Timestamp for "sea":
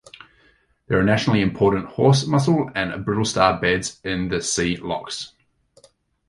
4.41-4.75